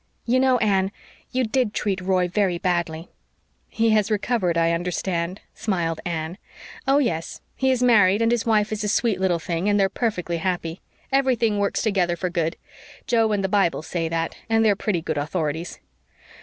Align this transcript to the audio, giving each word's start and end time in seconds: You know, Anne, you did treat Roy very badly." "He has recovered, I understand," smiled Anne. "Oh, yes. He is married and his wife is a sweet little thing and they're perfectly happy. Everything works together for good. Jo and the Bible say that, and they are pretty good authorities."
You 0.25 0.39
know, 0.39 0.57
Anne, 0.57 0.91
you 1.29 1.43
did 1.43 1.75
treat 1.75 2.01
Roy 2.01 2.27
very 2.27 2.57
badly." 2.57 3.11
"He 3.69 3.91
has 3.91 4.09
recovered, 4.09 4.57
I 4.57 4.71
understand," 4.71 5.41
smiled 5.53 6.01
Anne. 6.03 6.39
"Oh, 6.87 6.97
yes. 6.97 7.39
He 7.55 7.69
is 7.69 7.83
married 7.83 8.19
and 8.19 8.31
his 8.31 8.43
wife 8.43 8.71
is 8.71 8.83
a 8.83 8.87
sweet 8.87 9.21
little 9.21 9.37
thing 9.37 9.69
and 9.69 9.79
they're 9.79 9.89
perfectly 9.89 10.37
happy. 10.37 10.81
Everything 11.11 11.59
works 11.59 11.83
together 11.83 12.15
for 12.15 12.31
good. 12.31 12.55
Jo 13.05 13.31
and 13.31 13.43
the 13.43 13.47
Bible 13.47 13.83
say 13.83 14.09
that, 14.09 14.35
and 14.49 14.65
they 14.65 14.71
are 14.71 14.75
pretty 14.75 15.01
good 15.03 15.19
authorities." 15.19 15.79